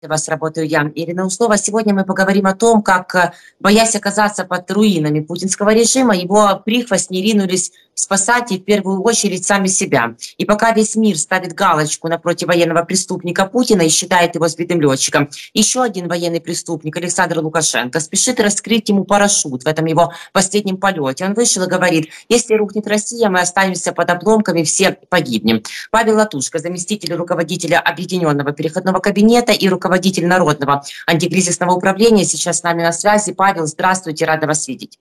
[0.00, 1.58] Для вас работаю я, Ирина Услова.
[1.58, 7.20] Сегодня мы поговорим о том, как, э, боясь оказаться под руинами путинского режима, его прихвостни
[7.20, 10.14] ринулись спасать и в первую очередь сами себя.
[10.36, 15.28] И пока весь мир ставит галочку напротив военного преступника Путина и считает его сбитым летчиком,
[15.52, 21.24] еще один военный преступник, Александр Лукашенко, спешит раскрыть ему парашют в этом его последнем полете.
[21.24, 25.64] Он вышел и говорит, если рухнет Россия, мы останемся под обломками, все погибнем.
[25.90, 32.62] Павел Латушко, заместитель руководителя Объединенного переходного кабинета и руководитель руководитель Народного антикризисного управления, сейчас с
[32.62, 33.32] нами на связи.
[33.32, 34.98] Павел, здравствуйте, рада вас видеть.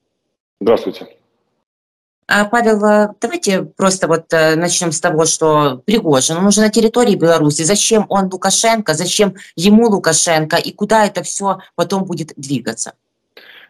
[0.61, 1.07] Здравствуйте.
[2.29, 6.69] А, Павел, э, давайте просто вот э, начнем с того, что Пригожин, он уже на
[6.69, 7.63] территории Беларуси.
[7.63, 12.93] Зачем он Лукашенко, зачем ему Лукашенко и куда это все потом будет двигаться?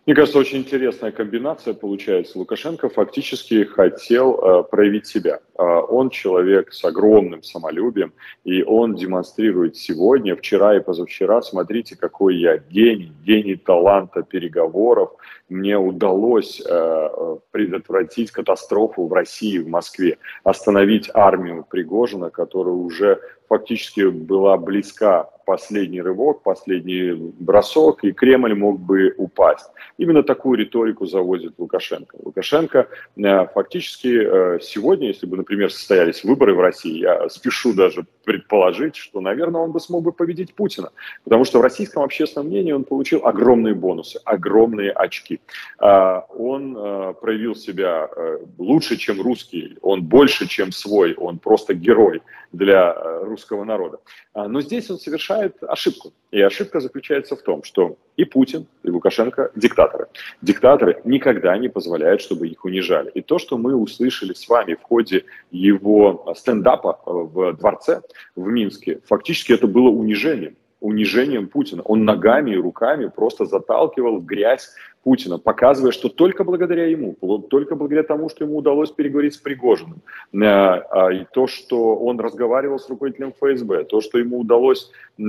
[0.07, 2.39] Мне кажется, очень интересная комбинация получается.
[2.39, 5.41] Лукашенко фактически хотел э, проявить себя.
[5.59, 8.13] Э, он человек с огромным самолюбием,
[8.45, 15.09] и он демонстрирует сегодня, вчера и позавчера, смотрите, какой я гений, гений таланта переговоров.
[15.49, 24.09] Мне удалось э, предотвратить катастрофу в России, в Москве, остановить армию Пригожина, которая уже фактически
[24.09, 29.72] была близка последний рывок, последний бросок, и Кремль мог бы упасть.
[29.98, 32.17] Именно такую риторику заводит Лукашенко.
[32.22, 38.06] Лукашенко э, фактически э, сегодня, если бы, например, состоялись выборы в России, я спешу даже
[38.26, 40.89] предположить, что, наверное, он бы смог бы победить Путина,
[41.23, 45.39] потому что в российском общественном мнении он получил огромные бонусы, огромные очки.
[45.80, 48.09] А, он э, проявил себя
[48.58, 53.99] лучше, чем русский, он больше, чем свой, он просто герой для русского народа.
[54.33, 56.13] А, но здесь он совершает ошибку.
[56.31, 60.07] И ошибка заключается в том, что и Путин, и Лукашенко– диктаторы.
[60.41, 63.11] Диктаторы никогда не позволяют, чтобы их унижали.
[63.11, 68.02] И то, что мы услышали с вами в ходе его стендапа в дворце
[68.35, 71.81] в Минске, фактически это было унижением унижением Путина.
[71.83, 74.70] Он ногами и руками просто заталкивал в грязь
[75.03, 77.16] Путина, показывая, что только благодаря ему,
[77.50, 80.02] только благодаря тому, что ему удалось переговорить с Пригожиным,
[80.33, 85.21] э, а, и то, что он разговаривал с руководителем ФСБ, то, что ему удалось э,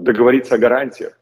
[0.00, 1.18] договориться о гарантиях,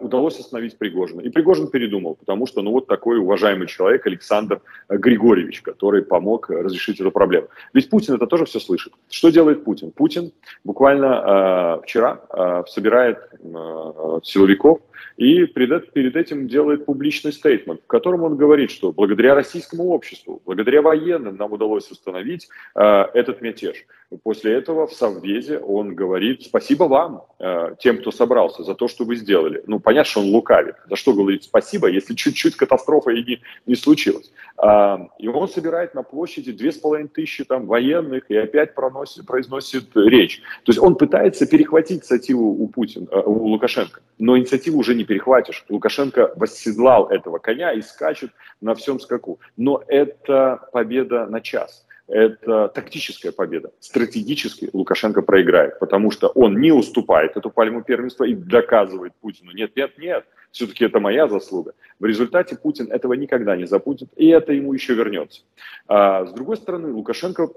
[0.00, 1.22] удалось остановить Пригожина.
[1.22, 7.00] И Пригожин передумал, потому что, ну, вот такой уважаемый человек Александр Григорьевич, который помог разрешить
[7.00, 7.48] эту проблему.
[7.72, 8.92] Ведь Путин это тоже все слышит.
[9.08, 9.90] Что делает Путин?
[9.92, 10.32] Путин
[10.64, 14.80] буквально э, вчера э, собирает э, силовиков,
[15.16, 20.42] и перед, перед этим делает публичный стейтмент, в котором он говорит, что благодаря российскому обществу,
[20.44, 23.86] благодаря военным нам удалось установить э, этот мятеж.
[24.22, 29.04] После этого в Совбезе он говорит спасибо вам, э, тем, кто собрался, за то, что
[29.04, 29.64] вы сделали.
[29.66, 30.76] Ну, понятно, что он лукавит.
[30.88, 34.30] За что говорит спасибо, если чуть-чуть катастрофа и не, не случилась.
[34.62, 39.26] Э, и он собирает на площади две с половиной тысячи там, военных и опять проносит,
[39.26, 40.40] произносит речь.
[40.64, 45.04] То есть он пытается перехватить инициативу у Путина, э, у Лукашенко, но инициативу уже не
[45.04, 45.64] перехватишь.
[45.68, 48.30] Лукашенко восседлал этого коня и скачет
[48.60, 49.40] на всем скаку.
[49.56, 51.85] Но это победа на час.
[52.08, 53.72] Это тактическая победа.
[53.80, 59.72] Стратегически Лукашенко проиграет, потому что он не уступает эту пальму первенства и доказывает Путину, нет,
[59.74, 61.74] нет, нет, все-таки это моя заслуга.
[61.98, 65.42] В результате Путин этого никогда не забудет, и это ему еще вернется.
[65.88, 67.50] А с другой стороны, Лукашенко э,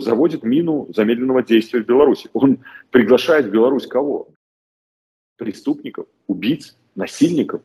[0.00, 2.30] заводит мину замедленного действия в Беларуси.
[2.32, 2.60] Он
[2.90, 4.28] приглашает в Беларусь кого?
[5.36, 7.62] преступников, убийц, насильников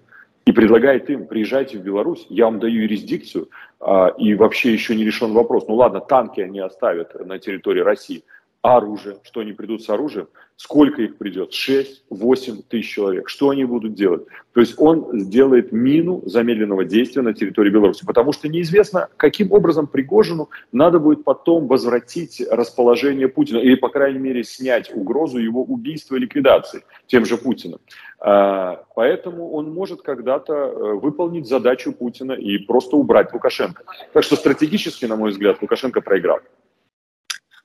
[0.50, 3.50] и предлагает им, приезжайте в Беларусь, я вам даю юрисдикцию,
[3.80, 5.66] а, и вообще еще не решен вопрос.
[5.68, 8.24] Ну ладно, танки они оставят на территории России,
[8.62, 10.28] оружие, что они придут с оружием,
[10.58, 14.24] сколько их придет, 6-8 тысяч человек, что они будут делать.
[14.54, 19.88] То есть он сделает мину замедленного действия на территории Беларуси, потому что неизвестно, каким образом
[19.88, 26.18] Пригожину надо будет потом возвратить расположение Путина, или, по крайней мере, снять угрозу его убийства
[26.18, 27.80] и ликвидации тем же Путиным.
[28.20, 33.84] А, поэтому он может когда-то э, выполнить задачу Путина и просто убрать Лукашенко.
[34.12, 36.40] Так что стратегически, на мой взгляд, Лукашенко проиграл.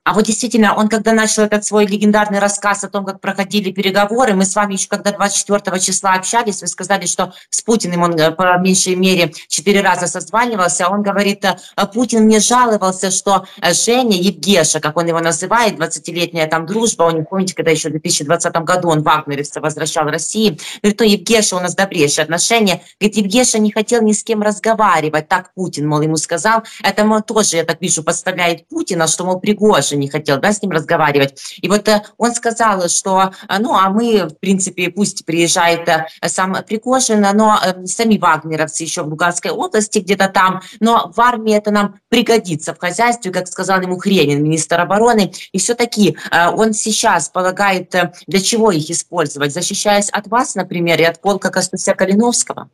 [0.05, 4.35] А вот действительно, он когда начал этот свой легендарный рассказ о том, как проходили переговоры,
[4.35, 8.31] мы с вами еще когда 24 числа общались, вы сказали, что с Путиным он э,
[8.31, 10.91] по меньшей мере четыре раза созванивался.
[10.91, 11.57] Он говорит, э,
[11.87, 17.27] Путин мне жаловался, что э, Женя Евгеша, как он его называет, 20-летняя там дружба, них,
[17.31, 21.75] помните, когда еще в 2020 году он вагнеровца возвращал России, говорит, ну Евгеша у нас
[21.75, 22.83] добрейшие отношения.
[23.01, 26.63] Говорит, Евгеша не хотел ни с кем разговаривать, так Путин, мол, ему сказал.
[26.83, 30.53] Это, мол, тоже, я так вижу, подставляет Путина, что, мол, Пригожин даже не хотел да,
[30.53, 31.59] с ним разговаривать.
[31.61, 31.89] И вот
[32.19, 35.89] он сказал, что, ну, а мы, в принципе, пусть приезжает
[36.27, 41.71] сам Пригожин, но сами вагнеровцы еще в Луганской области где-то там, но в армии это
[41.71, 45.33] нам пригодится в хозяйстве, как сказал ему Хренин, министр обороны.
[45.53, 47.95] И все-таки он сейчас полагает,
[48.27, 52.69] для чего их использовать, защищаясь от вас, например, и от полка Костуся Калиновского?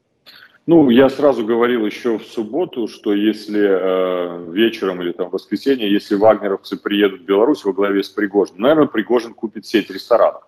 [0.67, 5.91] Ну, я сразу говорил еще в субботу, что если э, вечером или там в воскресенье,
[5.91, 10.43] если вагнеровцы приедут в Беларусь во главе с Пригожиным, наверное, Пригожин купит сеть ресторанов.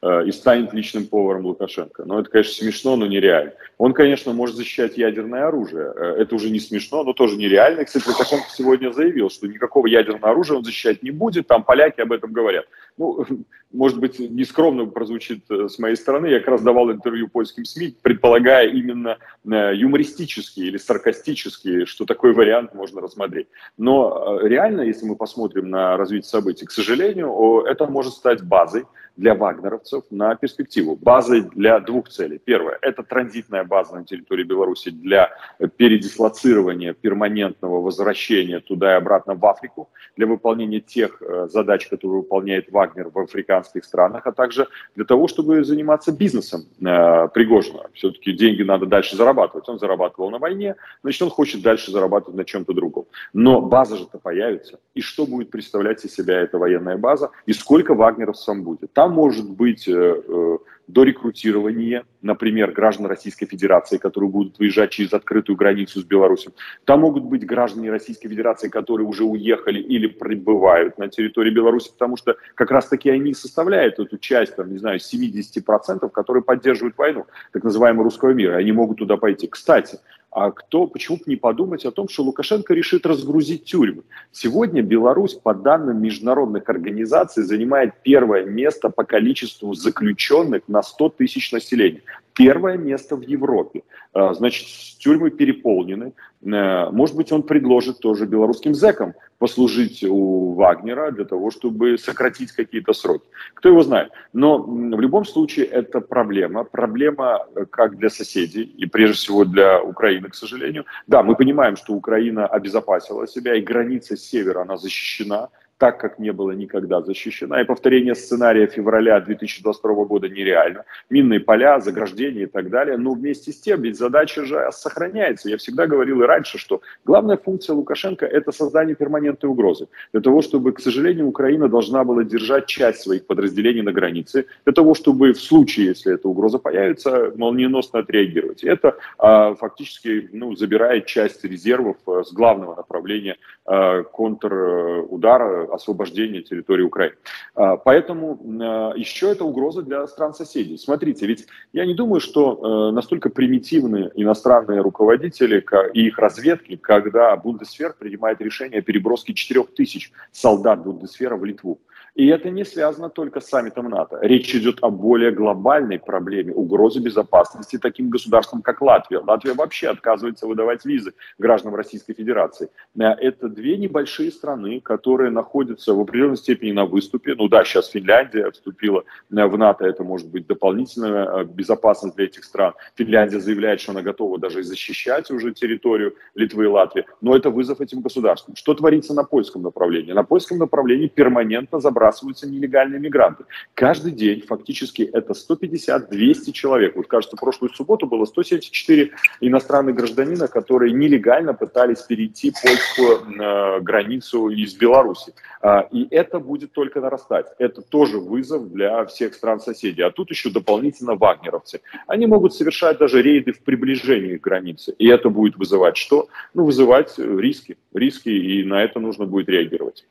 [0.00, 2.04] Э, и станет личным поваром Лукашенко.
[2.04, 3.54] Но это, конечно, смешно, но нереально.
[3.78, 5.92] Он, конечно, может защищать ядерное оружие.
[5.92, 7.84] Э, это уже не смешно, но тоже нереально.
[7.84, 11.48] кстати, Лукашенко сегодня заявил, что никакого ядерного оружия он защищать не будет.
[11.48, 12.66] Там поляки об этом говорят.
[12.96, 13.26] Ну,
[13.72, 16.28] может быть, нескромно прозвучит э, с моей стороны.
[16.28, 22.72] Я как раз давал интервью польским СМИ, предполагая именно юмористические или саркастические, что такой вариант
[22.72, 23.48] можно рассмотреть.
[23.76, 28.84] Но реально, если мы посмотрим на развитие событий, к сожалению, это может стать базой
[29.18, 30.96] для вагнеровцев на перспективу.
[30.96, 32.38] Базой для двух целей.
[32.38, 35.30] Первое– это транзитная база на территории Беларуси для
[35.76, 42.70] передислоцирования перманентного возвращения туда и обратно в Африку, для выполнения тех э, задач, которые выполняет
[42.70, 47.90] Вагнер в африканских странах, а также для того, чтобы заниматься бизнесом э, Пригожина.
[47.94, 49.68] Все-таки деньги надо дальше зарабатывать.
[49.68, 53.06] Он зарабатывал на войне, значит, он хочет дальше зарабатывать на чем-то другом.
[53.32, 54.78] Но база же-то появится.
[54.94, 58.92] И что будет представлять из себя эта военная база, и сколько вагнеровцев будет.
[58.92, 60.58] Там может быть э, э,
[60.88, 66.54] до рекрутирования, например, граждан Российской Федерации, которые будут выезжать через открытую границу с Беларусью.
[66.84, 72.16] Там могут быть граждане Российской Федерации, которые уже уехали или прибывают на территории Беларуси, потому
[72.16, 77.62] что как раз-таки они составляют эту часть, там, не знаю, 70%, которые поддерживают войну, так
[77.62, 78.56] называемого русского мира.
[78.56, 79.46] Они могут туда пойти.
[79.46, 79.98] Кстати,
[80.30, 84.02] а кто, почему бы не подумать о том, что Лукашенко решит разгрузить тюрьмы?
[84.30, 91.50] Сегодня Беларусь, по данным международных организаций, занимает первое место по количеству заключенных на 100 тысяч
[91.50, 92.02] населения
[92.38, 93.82] первое место в Европе.
[94.12, 94.66] А, значит,
[94.98, 96.12] тюрьмы переполнены.
[96.42, 102.52] Э, может быть, он предложит тоже белорусским зэкам послужить у Вагнера для того, чтобы сократить
[102.52, 103.24] какие-то сроки.
[103.54, 104.12] Кто его знает.
[104.32, 106.64] Но в любом случае это проблема.
[106.64, 110.84] Проблема э, как для соседей и прежде всего для Украины, к сожалению.
[111.06, 115.48] Да, мы понимаем, что Украина обезопасила себя, и граница севера, она защищена
[115.78, 117.60] так, как не было никогда защищена.
[117.60, 120.84] И повторение сценария февраля 2022 года нереально.
[121.08, 122.96] Минные поля, заграждения и так далее.
[122.96, 125.48] Но вместе с тем, ведь задача же сохраняется.
[125.48, 129.86] Я всегда говорил и раньше, что главная функция Лукашенко– это создание перманентной угрозы.
[130.12, 134.72] Для того, чтобы, к сожалению, Украина должна была держать часть своих подразделений на границе, для
[134.72, 138.64] того, чтобы в случае, если эта угроза появится, молниеносно отреагировать.
[138.64, 146.42] И это а, фактически ну, забирает часть резервов а, с главного направления а, контрудара освобождения
[146.42, 147.16] территории Украины.
[147.54, 150.78] А, поэтому а, еще это угроза для стран-соседей.
[150.78, 157.36] Смотрите, ведь я не думаю, что э, настолько примитивны иностранные руководители и их разведки, когда
[157.36, 161.78] Бундесвер принимает решение о переброске 4000 солдат Бундесвера в Литву.
[162.18, 164.18] И это не связано только с саммитом НАТО.
[164.20, 169.20] Речь идет о более глобальной проблеме угрозы безопасности таким государствам, как Латвия.
[169.20, 172.70] Латвия вообще отказывается выдавать визы гражданам Российской Федерации.
[172.98, 177.36] Э, это две небольшие страны, которые находятся в определенной степени на выступе.
[177.36, 182.24] Ну да, сейчас Финляндия вступила э, в НАТО, это может быть дополнительная э, безопасность для
[182.24, 182.72] этих стран.
[182.96, 187.06] Финляндия заявляет, что она готова даже защищать уже территорию Литвы и Латвии.
[187.20, 188.56] Но это вызов этим государствам.
[188.56, 190.12] Что творится на польском направлении?
[190.12, 193.44] На польском направлении перманентно забрать забрасываются нелегальные мигранты.
[193.74, 196.96] Каждый день фактически это 150-200 человек.
[196.96, 199.10] Вот кажется, прошлую субботу было 174
[199.40, 205.32] иностранных гражданина, которые нелегально пытались перейти польскую э, границу из Беларуси.
[205.62, 207.46] Э, и это будет только нарастать.
[207.58, 210.02] Это тоже вызов для всех стран соседей.
[210.02, 211.80] А тут еще дополнительно вагнеровцы.
[212.06, 214.94] Они могут совершать даже рейды в приближении к границе.
[214.98, 216.28] И это будет вызывать что?
[216.54, 217.76] Ну, вызывать риски.
[217.92, 220.04] Риски, и на это нужно будет реагировать.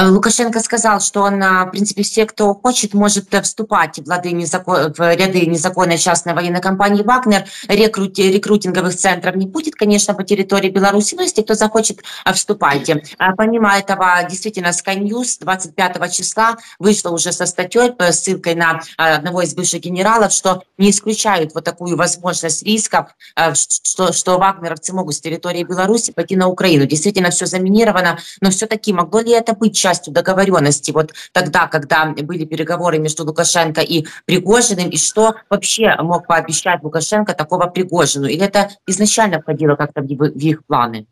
[0.00, 4.08] Э, Лукашенко сказал, что он, э, в принципе, все, кто хочет, может э, вступать в,
[4.08, 4.94] лады незакон...
[4.94, 7.44] в ряды незаконной частной военной компании «Вагнер».
[7.68, 8.18] Рекрут...
[8.18, 12.02] Рекрутинговых центров не будет, конечно, по территории Беларуси, но если кто захочет,
[12.32, 13.02] вступайте.
[13.36, 19.54] Помимо этого, действительно, Sky News 25 числа вышла уже со статьей, ссылкой на одного из
[19.54, 23.08] бывших генералов, что не исключают вот такую возможность рисков,
[23.54, 26.86] что, что вагнеровцы могут с территории Беларуси пойти на Украину.
[26.86, 32.44] Действительно, все заминировано, но все-таки могло ли это быть частью договоренности вот тогда, когда были
[32.44, 38.26] переговоры между Лукашенко и Пригожиным, и что вообще мог пообещать Лукашенко такого Пригожину?
[38.26, 41.06] Или это изначально входило как-то в их планы?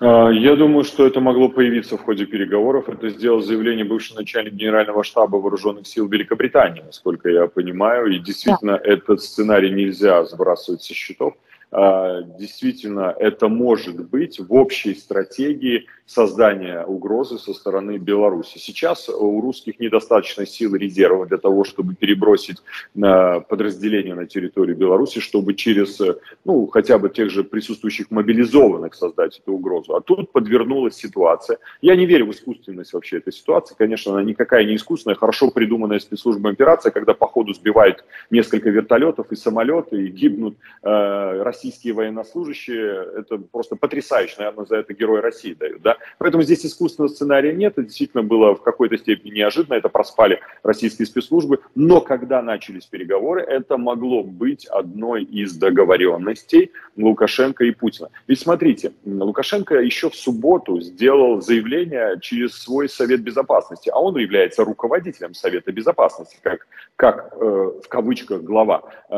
[0.00, 2.88] А, я думаю, что это могло появиться в ходе переговоров.
[2.88, 8.06] Это сделал заявление бывший начальник Генерального штаба Вооруженных сил Великобритании, насколько я понимаю.
[8.06, 8.84] И действительно, да.
[8.84, 11.34] этот сценарий нельзя сбрасывать со счетов.
[11.78, 18.56] А, действительно это может быть в общей стратегии создания угрозы со стороны Беларуси.
[18.56, 22.62] Сейчас у русских недостаточно сил и резервов для того, чтобы перебросить
[22.94, 26.00] подразделения на территорию Беларуси, чтобы через,
[26.44, 29.96] ну, хотя бы тех же присутствующих мобилизованных создать эту угрозу.
[29.96, 31.58] А тут подвернулась ситуация.
[31.82, 33.74] Я не верю в искусственность вообще этой ситуации.
[33.76, 39.26] Конечно, она никакая не искусственная, хорошо придуманная спецслужбой операция, когда по ходу сбивают несколько вертолетов
[39.30, 45.54] и самолеты, и гибнут э, российские военнослужащие, это просто потрясающе, наверное, за это герой России
[45.54, 45.96] дают, да.
[46.18, 51.06] Поэтому здесь искусственного сценария нет, это действительно было в какой-то степени неожиданно, это проспали российские
[51.06, 58.08] спецслужбы, но когда начались переговоры, это могло быть одной из договоренностей Лукашенко и Путина.
[58.26, 64.64] Ведь смотрите, Лукашенко еще в субботу сделал заявление через свой Совет Безопасности, а он является
[64.64, 69.14] руководителем Совета Безопасности, как, как э, в кавычках глава э,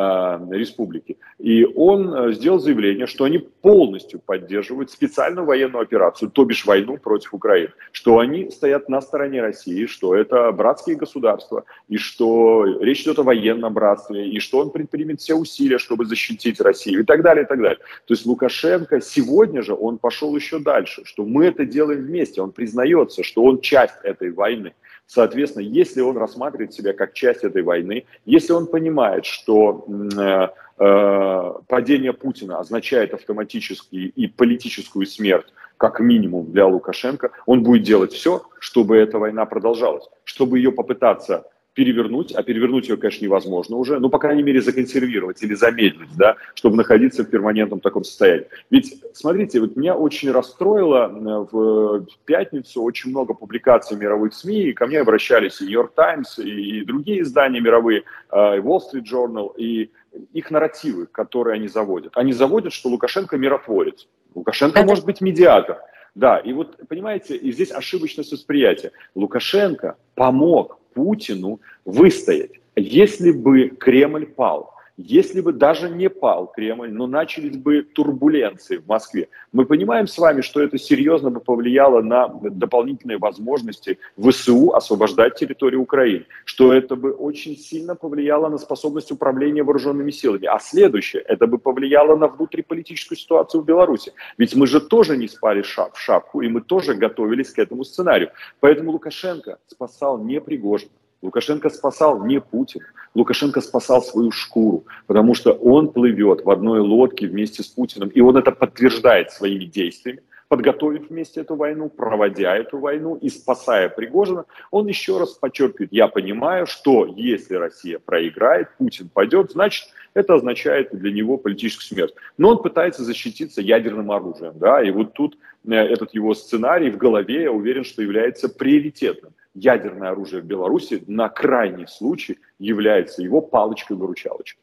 [0.50, 1.17] республики.
[1.38, 6.97] И он э, сделал заявление, что они полностью поддерживают специальную военную операцию, то бишь войну
[6.99, 13.02] против Украины, что они стоят на стороне России, что это братские государства, и что речь
[13.02, 17.23] идет о военном братстве, и что он предпримет все усилия, чтобы защитить Россию, и так
[17.23, 17.78] далее, и так далее.
[18.06, 22.52] То есть Лукашенко сегодня же, он пошел еще дальше, что мы это делаем вместе, он
[22.52, 24.75] признается, что он часть этой войны.
[25.09, 30.49] Соответственно, если он рассматривает себя как часть этой войны, если он понимает, что э,
[30.81, 35.47] Э, падение Путина означает автоматически и политическую смерть,
[35.77, 41.49] как минимум для Лукашенко, он будет делать все, чтобы эта война продолжалась, чтобы ее попытаться
[41.78, 46.35] перевернуть, а перевернуть ее, конечно, невозможно уже, но, по крайней мере, законсервировать или замедлить, да,
[46.54, 48.49] чтобы находиться в перманентном таком состоянии.
[48.68, 51.06] Ведь, смотрите, вот меня очень расстроило
[51.52, 56.85] в пятницу очень много публикаций мировых СМИ, и ко мне обращались и Нью-Йорк Таймс, и
[56.85, 59.92] другие издания мировые, э, и Wall Street Journal, и
[60.32, 62.11] их нарративы, которые они заводят.
[62.16, 64.08] Они заводят, что Лукашенко миротворец.
[64.35, 65.78] Лукашенко может быть медиатор.
[66.16, 68.90] Да, и вот, понимаете, и здесь ошибочность восприятия.
[69.14, 72.52] Лукашенко помог Путину выстоять.
[72.76, 78.88] Если бы Кремль пал, если бы даже не пал Кремль, но начались бы турбуленции в
[78.88, 85.37] Москве, мы понимаем с вами, что это серьезно бы повлияло на дополнительные возможности ВСУ освобождать
[85.37, 90.47] территорию Украины, что это бы очень сильно повлияло на способность управления вооруженными силами.
[90.47, 94.12] А следующее, это бы повлияло на внутриполитическую ситуацию в Беларуси.
[94.37, 98.31] Ведь мы же тоже не спали в шапку, и мы тоже готовились к этому сценарию.
[98.59, 100.88] Поэтому Лукашенко спасал не Пригожин,
[101.23, 102.83] Лукашенко спасал не Путин,
[103.15, 108.21] Лукашенко спасал свою шкуру, потому что он плывет в одной лодке вместе с Путиным, и
[108.21, 114.45] он это подтверждает своими действиями, подготовив вместе эту войну, проводя эту войну и спасая Пригожина,
[114.71, 120.91] он еще раз подчеркивает, я понимаю, что если Россия проиграет, Путин пойдет, значит, это означает
[120.93, 122.15] для него политическую смерть.
[122.39, 126.97] Но он пытается защититься ядерным оружием, да, и вот тут э, этот его сценарий в
[126.97, 133.41] голове, я уверен, что является приоритетным ядерное оружие в Беларуси на крайний случай является его
[133.41, 134.62] палочкой-выручалочкой.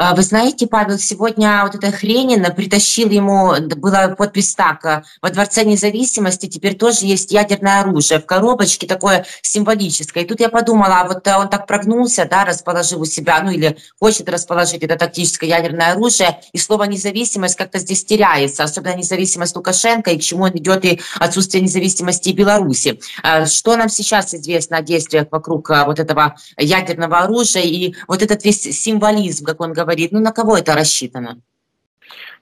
[0.00, 5.30] А, вы знаете, Павел, сегодня вот эта Хренина притащил ему, была подпись так, э, во
[5.30, 10.22] Дворце независимости теперь тоже есть ядерное оружие в коробочке, такое символическое.
[10.22, 13.76] И тут я подумала, а вот он так прогнулся, да, расположив у себя, ну или
[13.98, 20.12] хочет расположить это тактическое ядерное оружие, и слово независимость как-то здесь теряется, особенно независимость Лукашенко,
[20.12, 23.00] и к чему он идет и отсутствие независимости Беларуси.
[23.24, 28.44] А, что нам сейчас известно о действиях вокруг вот этого ядерного оружия и вот этот
[28.44, 31.40] весь символизм, как он говорит, говорит, ну на кого это рассчитано?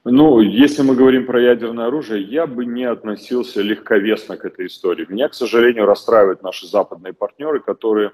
[0.04, 5.06] Ну, если мы говорим про ядерное оружие, я бы не относился легковесно к этой истории.
[5.08, 8.12] Меня, к сожалению, расстраивают наши западные партнеры, которые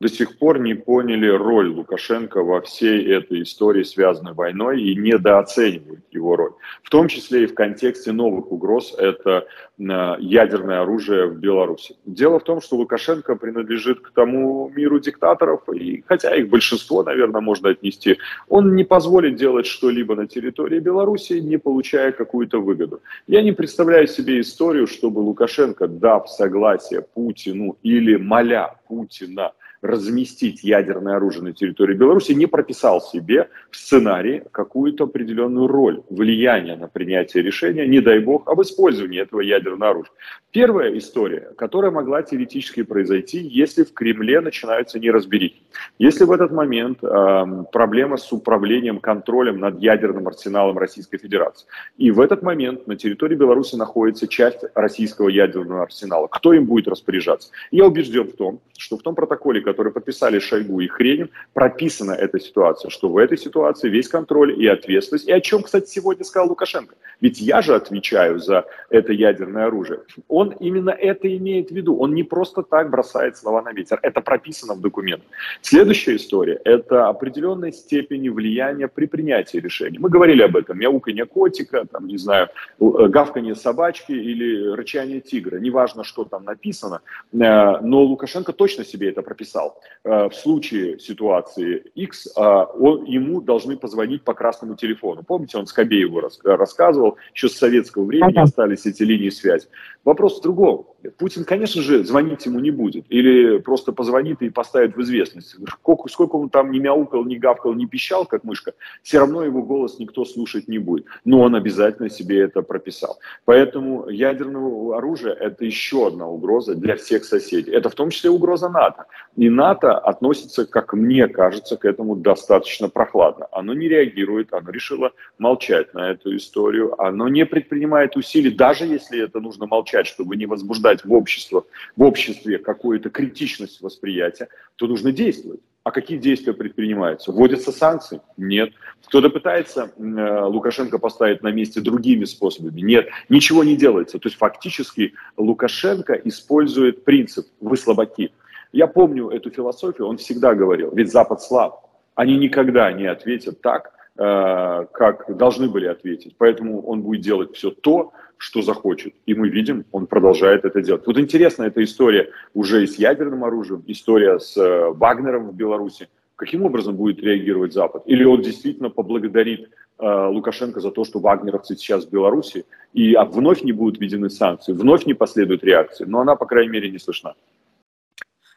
[0.00, 6.04] до сих пор не поняли роль Лукашенко во всей этой истории, связанной войной, и недооценивают
[6.12, 6.52] его роль.
[6.82, 9.46] В том числе и в контексте новых угроз, это
[9.78, 11.96] э, ядерное оружие в Беларуси.
[12.04, 17.40] Дело в том, что Лукашенко принадлежит к тому миру диктаторов, и хотя их большинство, наверное,
[17.40, 23.00] можно отнести, он не позволит делать что-либо на территории Беларуси, не получая какую-то выгоду.
[23.26, 31.16] Я не представляю себе историю, чтобы Лукашенко, дав согласие Путину или моля Путина разместить ядерное
[31.16, 37.42] оружие на территории Беларуси, не прописал себе в сценарии какую-то определенную роль, влияние на принятие
[37.42, 40.12] решения, не дай бог, об использовании этого ядерного оружия.
[40.50, 45.62] Первая история, которая могла теоретически произойти, если в Кремле начинаются неразберихи.
[45.98, 51.66] Если в этот момент э, проблема с управлением, контролем над ядерным арсеналом Российской Федерации,
[51.98, 56.88] и в этот момент на территории Беларуси находится часть российского ядерного арсенала, кто им будет
[56.88, 57.50] распоряжаться?
[57.70, 62.40] Я убежден в том, что в том протоколе, который подписали Шойгу и Хренин, прописана эта
[62.40, 66.48] ситуация, что в этой ситуации весь контроль и ответственность, и о чем, кстати, сегодня сказал
[66.48, 66.94] Лукашенко.
[67.20, 70.00] Ведь я же отвечаю за это ядерное оружие.
[70.28, 71.96] Он именно это имеет в виду.
[71.96, 73.98] Он не просто так бросает слова на ветер.
[74.02, 75.28] Это прописано в документах.
[75.62, 79.98] Следующая история– это определенной степени влияния при принятии решений.
[79.98, 80.78] Мы говорили об этом.
[80.78, 82.48] Мяуканье котика, там, не знаю,
[82.78, 85.58] гавканье собачки или рычание тигра.
[85.58, 87.00] Неважно, что там написано.
[87.32, 89.57] Э, но Лукашенко точно себе это прописал.
[90.04, 95.22] Э, в случае ситуации X э, он, ему должны позвонить по красному телефону.
[95.22, 99.66] Помните, он Скобееву рассказывал, еще с советского времени остались эти линии связи.
[100.04, 100.86] Вопрос в другом.
[101.16, 103.04] Путин, конечно же, звонить ему не будет.
[103.08, 105.54] Или просто позвонит и поставит в известность.
[105.68, 109.62] Сколько, сколько он там не мяукал, не гавкал, не пищал, как мышка, все равно его
[109.62, 111.06] голос никто слушать не будет.
[111.24, 113.20] Но он обязательно себе это прописал.
[113.44, 117.70] Поэтому ядерное оружие– это еще одна угроза для всех соседей.
[117.70, 119.04] Это в том числе угроза НАТО.
[119.36, 123.46] И НАТО относится, как мне кажется, к этому достаточно прохладно.
[123.52, 129.22] Оно не реагирует, оно решило молчать на эту историю, оно не предпринимает усилий, даже если
[129.22, 131.64] это нужно молчать, чтобы не возбуждать возбуждать в, общество,
[131.96, 135.60] в обществе какую-то критичность восприятия, то нужно действовать.
[135.84, 137.32] А какие действия предпринимаются?
[137.32, 138.20] Вводятся санкции?
[138.36, 138.72] Нет.
[139.06, 142.80] Кто-то пытается э, Лукашенко поставить на месте другими способами?
[142.80, 143.08] Нет.
[143.30, 144.18] Ничего не делается.
[144.18, 148.32] То есть фактически Лукашенко использует принцип «вы слабаки».
[148.72, 151.86] Я помню эту философию, он всегда говорил, ведь Запад слаб.
[152.14, 156.34] Они никогда не ответят так, как должны были ответить.
[156.38, 159.14] Поэтому он будет делать все то, что захочет.
[159.26, 161.06] И мы видим, он продолжает это делать.
[161.06, 166.08] Вот интересна эта история уже и с ядерным оружием, история с э, Вагнером в Беларуси.
[166.36, 168.04] Каким образом будет реагировать Запад?
[168.06, 173.24] Или он действительно поблагодарит э, Лукашенко за то, что вагнеровцы сейчас в Беларуси, и а
[173.24, 176.98] вновь не будут введены санкции, вновь не последует реакции, но она, по крайней мере, не
[176.98, 177.34] слышна.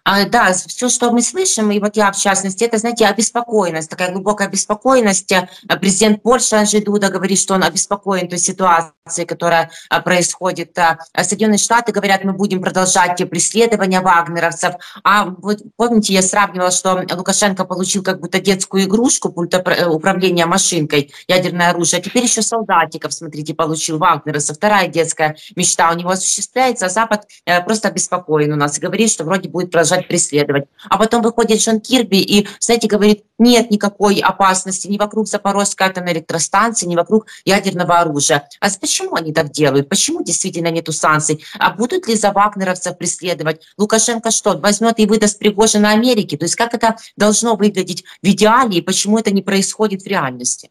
[0.03, 4.11] А, да, все, что мы слышим, и вот я в частности, это, знаете, обеспокоенность, такая
[4.11, 5.31] глубокая обеспокоенность.
[5.31, 5.47] Э,
[5.79, 10.77] президент Польши Анджей Дуда говорит, что он обеспокоен той ситуацией, которая э, происходит.
[10.77, 14.75] А Соединенные Штаты говорят, мы будем продолжать преследования вагнеровцев.
[15.03, 20.47] А вот помните, я сравнивала, что Лукашенко получил как будто детскую игрушку, пульт э, управления
[20.47, 21.99] машинкой, ядерное оружие.
[21.99, 24.57] А теперь еще солдатиков, смотрите, получил вагнеровцев.
[24.57, 27.27] Вторая детская мечта у него осуществляется, а Запад
[27.65, 30.65] просто обеспокоен у нас и говорит, что вроде будет продолжать продолжать преследовать.
[30.89, 36.13] А потом выходит Джон Кирби и, знаете, говорит, нет никакой опасности ни вокруг Запорожской атомной
[36.13, 38.47] электростанции, ни вокруг ядерного оружия.
[38.59, 39.89] А почему они так делают?
[39.89, 41.43] Почему действительно нету санкций?
[41.59, 43.61] А будут ли за вагнеровцев преследовать?
[43.77, 46.37] Лукашенко что, возьмет и выдаст Пригожина Америке?
[46.37, 50.69] То есть как это должно выглядеть в идеале и почему это не происходит в реальности?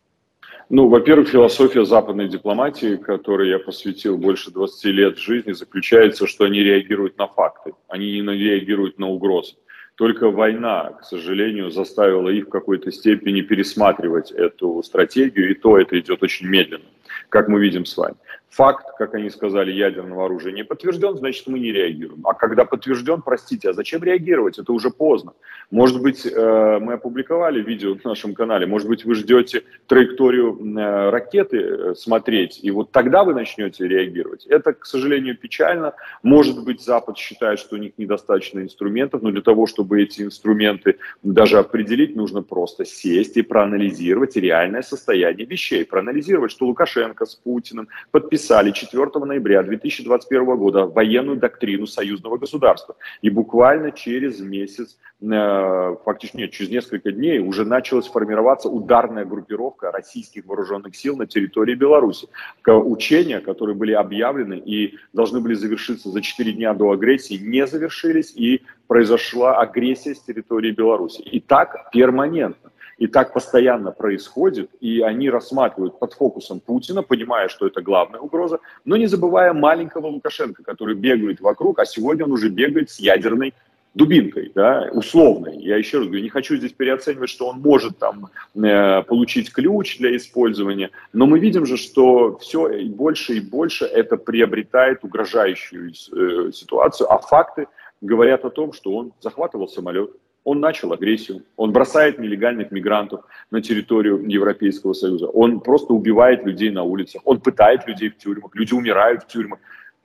[0.72, 6.60] Ну, во-первых, философия западной дипломатии, которой я посвятил больше 20 лет жизни, заключается, что они
[6.60, 9.56] реагируют на факты, они не реагируют на угрозы.
[9.96, 15.98] Только война, к сожалению, заставила их в какой-то степени пересматривать эту стратегию, и то это
[15.98, 16.84] идет очень медленно,
[17.30, 18.14] как мы видим с вами.
[18.50, 22.26] Факт, как они сказали, ядерного оружия не подтвержден, значит, мы не реагируем.
[22.26, 24.58] А когда подтвержден, простите, а зачем реагировать?
[24.58, 25.34] Это уже поздно.
[25.70, 31.10] Может быть, э, мы опубликовали видео на нашем канале, может быть, вы ждете траекторию э,
[31.10, 34.46] ракеты э, смотреть, и вот тогда вы начнете реагировать.
[34.46, 35.94] Это, к сожалению, печально.
[36.24, 40.96] Может быть, Запад считает, что у них недостаточно инструментов, но для того, чтобы эти инструменты
[41.22, 47.86] даже определить, нужно просто сесть и проанализировать реальное состояние вещей, проанализировать, что Лукашенко с Путиным
[48.10, 52.96] подписали подписали 4 ноября 2021 года военную доктрину союзного государства.
[53.22, 59.90] И буквально через месяц, э, фактически нет, через несколько дней уже началась формироваться ударная группировка
[59.92, 62.28] российских вооруженных сил на территории Беларуси.
[62.66, 68.32] Учения, которые были объявлены и должны были завершиться за 4 дня до агрессии, не завершились,
[68.34, 71.20] и произошла агрессия с территории Беларуси.
[71.20, 72.70] И так перманентно.
[73.00, 78.60] И так постоянно происходит, и они рассматривают под фокусом Путина, понимая, что это главная угроза,
[78.84, 83.54] но не забывая маленького Лукашенко, который бегает вокруг, а сегодня он уже бегает с ядерной
[83.94, 85.56] дубинкой, да, условной.
[85.56, 89.96] Я еще раз говорю, не хочу здесь переоценивать, что он может там э, получить ключ
[89.96, 95.90] для использования, но мы видим же, что все и больше и больше это приобретает угрожающую
[95.90, 97.66] э, ситуацию, а факты
[98.02, 100.10] говорят о том, что он захватывал самолет,
[100.44, 106.70] Он начал агрессию, он бросает нелегальных мигрантов на территорию Европейского Союза, он просто убивает людей
[106.70, 109.58] на улицах, он пытает людей в тюрьмах, люди умирают в тюрьмах.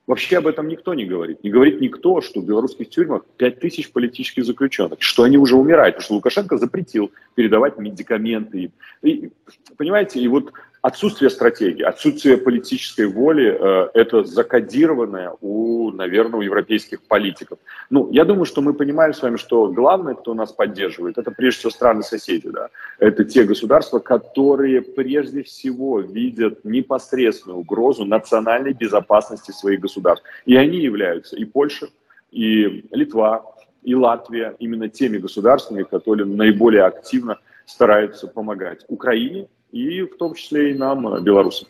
[0.06, 1.42] Вообще об этом никто не говорит.
[1.42, 5.96] Не говорит никто, что в белорусских тюрьмах 5 тысяч политических заключенных, что они уже умирают,
[5.96, 8.70] потому что Лукашенко запретил передавать медикаменты.
[9.02, 9.30] И,
[9.76, 10.52] понимаете, и вот
[10.86, 17.58] отсутствие стратегии, отсутствие политической воли э,– это закодированное у, наверное, у европейских политиков.
[17.90, 21.58] Ну, я думаю, что мы понимаем с вами, что главное, кто нас поддерживает, это прежде
[21.58, 22.68] всего страны-соседи, да.
[23.00, 30.24] Это те государства, которые прежде всего видят непосредственную угрозу национальной безопасности своих государств.
[30.44, 31.88] И они являются и Польша,
[32.30, 33.42] и Литва,
[33.82, 40.70] и Латвия именно теми государствами, которые наиболее активно стараются помогать Украине и в том числе
[40.70, 41.68] и нам, э, белорусам.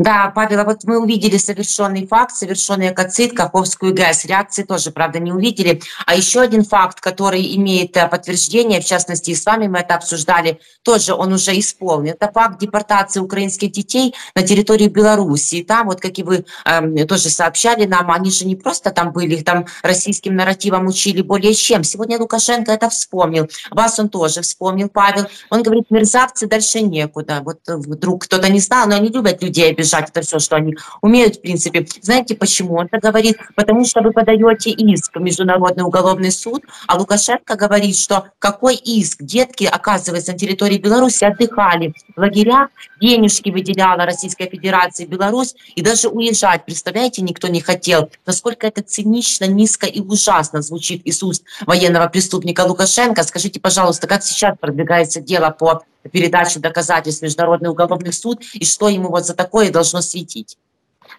[0.00, 4.24] Да, Павел, а вот мы увидели совершенный факт, совершенный экоцид, Каховскую ГЭС.
[4.24, 5.82] Реакции тоже, правда, не увидели.
[6.06, 9.96] А еще один факт, который имеет э, подтверждение, в частности, и с вами мы это
[9.96, 12.14] обсуждали, тоже он уже исполнен.
[12.18, 15.62] Это факт депортации украинских детей на территорию Беларуси.
[15.62, 19.34] Там, вот как и вы э, тоже сообщали нам, они же не просто там были,
[19.34, 21.84] их там российским нарративом учили более чем.
[21.84, 23.50] Сегодня Лукашенко это вспомнил.
[23.70, 25.26] Вас он тоже вспомнил, Павел.
[25.50, 27.42] Он говорит, мерзавцы, дальше некуда.
[27.44, 31.36] Вот вдруг кто-то не знал, но они любят людей решать это все, что они умеют,
[31.36, 31.86] в принципе.
[32.00, 32.76] Знаете почему?
[32.76, 37.96] Он это говорит, потому что вы подаете иск в Международный уголовный суд, а Лукашенко говорит,
[37.96, 39.22] что какой иск?
[39.22, 42.68] Детки, оказывается, на территории Беларуси отдыхали в лагерях,
[43.00, 48.10] денежки выделяла Российская Федерация, Беларусь, и даже уезжать, представляете, никто не хотел.
[48.26, 53.22] Насколько это цинично, низко и ужасно звучит из уст военного преступника Лукашенко.
[53.22, 58.88] Скажите, пожалуйста, как сейчас продвигается дело по передаче доказательств в Международный уголовный суд, и что
[58.88, 60.56] ему вот за такое должно светить?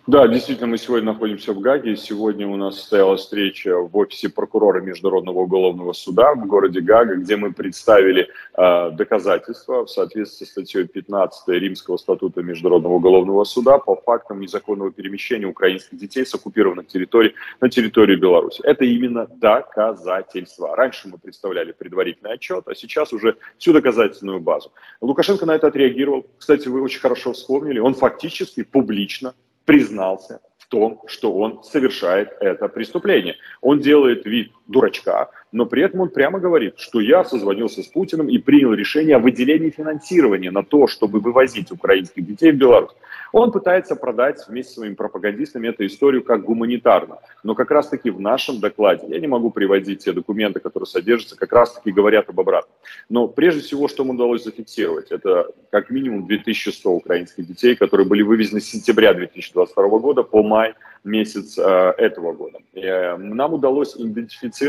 [0.07, 1.95] Да, действительно, мы сегодня находимся в Гаге.
[1.95, 7.35] Сегодня у нас состоялась встреча в офисе прокурора Международного уголовного суда в городе Гага, где
[7.35, 8.27] мы представили
[8.57, 14.91] э, доказательства в соответствии с статьей 15 Римского статута Международного уголовного суда по фактам незаконного
[14.91, 18.61] перемещения украинских детей с оккупированных территорий на территорию Беларуси.
[18.63, 20.75] Это именно доказательства.
[20.75, 24.71] Раньше мы представляли предварительный отчет, а сейчас уже всю доказательную базу.
[24.99, 26.25] Лукашенко на это отреагировал.
[26.39, 27.79] Кстати, вы очень хорошо вспомнили.
[27.79, 33.35] Он фактически публично признался в том, что он совершает это преступление.
[33.61, 38.29] Он делает вид дурачка, но при этом он прямо говорит, что я созвонился с Путиным
[38.29, 42.91] и принял решение о выделении финансирования на то, чтобы вывозить украинских детей в Беларусь.
[43.33, 47.19] Он пытается продать вместе с своими пропагандистами эту историю как гуманитарно.
[47.43, 51.53] Но как раз-таки в нашем докладе, я не могу приводить те документы, которые содержатся, как
[51.53, 52.73] раз-таки говорят об обратном.
[53.09, 58.21] Но прежде всего, что ему удалось зафиксировать, это как минимум 2100 украинских детей, которые были
[58.21, 62.59] вывезены с сентября 2022 года по май месяц э, этого года.
[62.73, 64.60] Э, нам удалось идентифицировать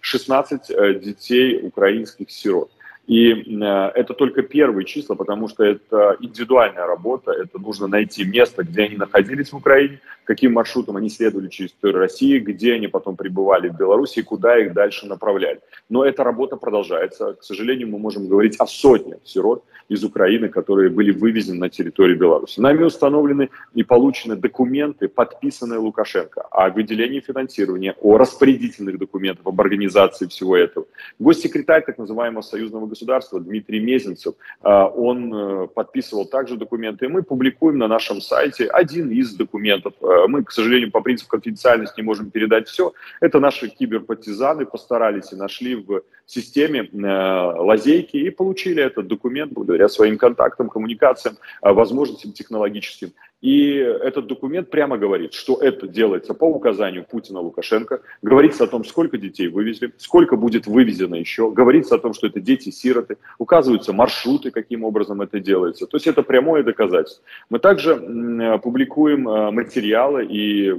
[0.00, 2.70] 16 э, детей украинских сирот.
[3.10, 8.62] И э, это только первые числа, потому что это индивидуальная работа, это нужно найти место,
[8.62, 13.16] где они находились в Украине, каким маршрутом они следовали через территорию России, где они потом
[13.16, 15.58] прибывали в Беларуси куда их дальше направляли.
[15.88, 17.32] Но эта работа продолжается.
[17.32, 22.16] К сожалению, мы можем говорить о сотнях сирот из Украины, которые были вывезены на территорию
[22.16, 22.60] Беларуси.
[22.60, 30.26] Нами установлены и получены документы, подписанные Лукашенко, о выделении финансирования, о распорядительных документах, об организации
[30.28, 30.86] всего этого.
[31.18, 32.99] Госсекретарь так называемого союзного государства
[33.40, 39.10] Дмитрий Мезенцев, а, он э, подписывал также документы, и мы публикуем на нашем сайте один
[39.10, 39.94] из документов.
[40.02, 42.92] А, мы, к сожалению, по принципу конфиденциальности не можем передать все.
[43.20, 49.88] Это наши киберпартизаны постарались и нашли в системе э, лазейки и получили этот документ благодаря
[49.88, 53.12] своим контактам, коммуникациям, э, возможностям технологическим.
[53.40, 58.84] И этот документ прямо говорит, что это делается по указанию Путина Лукашенко, говорится о том,
[58.84, 64.50] сколько детей вывезли, сколько будет вывезено еще, говорится о том, что это дети-сироты, указываются маршруты,
[64.50, 65.86] каким образом это делается.
[65.86, 67.24] То есть это прямое доказательство.
[67.48, 70.70] Мы также э, публикуем материалы и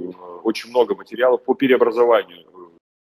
[0.44, 2.44] очень много материалов по преобразованию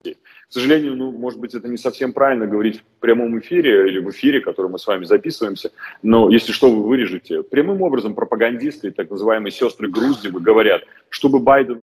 [0.03, 4.09] к сожалению, ну, может быть, это не совсем правильно говорить в прямом эфире или в
[4.09, 7.43] эфире, который мы с вами записываемся, но если что, вы вырежете.
[7.43, 11.81] Прямым образом пропагандисты, так называемые сестры Груздевы, говорят, чтобы Байден,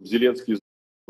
[0.00, 0.58] Зеленский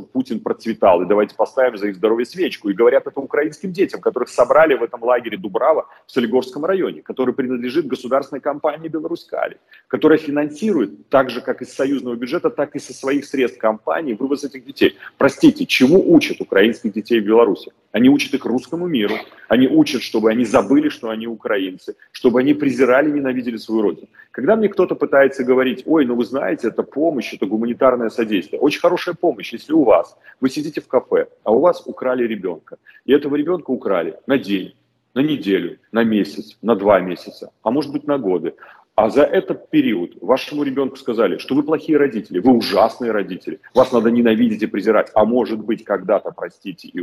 [0.06, 2.68] Путин процветал, и давайте поставим за их здоровье свечку.
[2.68, 7.34] И говорят это украинским детям, которых собрали в этом лагере Дубрава в Солигорском районе, который
[7.34, 9.58] принадлежит государственной компании «Беларускали»,
[9.88, 14.44] которая финансирует так же, как из союзного бюджета, так и со своих средств компании вывоз
[14.44, 14.96] этих детей.
[15.16, 17.72] Простите, чему учат украинских детей в Беларуси?
[17.92, 19.14] Они учат их русскому миру,
[19.48, 24.08] они учат, чтобы они забыли, что они украинцы, чтобы они презирали, ненавидели свою родину.
[24.30, 28.60] Когда мне кто-то пытается говорить, ой, ну вы знаете, это помощь, это гуманитарное содействие.
[28.60, 32.76] Очень хорошая помощь, если у вас, вы сидите в кафе, а у вас украли ребенка,
[33.06, 34.74] и этого ребенка украли на день,
[35.14, 38.54] на неделю, на месяц, на два месяца, а может быть на годы.
[38.94, 43.92] А за этот период вашему ребенку сказали, что вы плохие родители, вы ужасные родители, вас
[43.92, 47.00] надо ненавидеть и презирать, а может быть когда-то, простите, и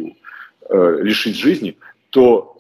[0.70, 1.78] э, лишить жизни,
[2.10, 2.58] то